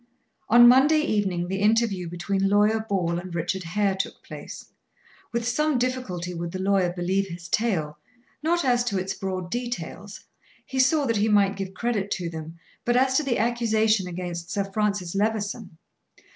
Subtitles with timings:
[0.49, 4.65] On Monday evening the interview between Lawyer Ball and Richard Hare took place.
[5.31, 7.99] With some difficulty would the lawyer believe his tale
[8.41, 10.21] not as to its broad details;
[10.65, 14.49] he saw that he might give credit to them but as to the accusation against
[14.49, 15.77] Sir Francis Levison.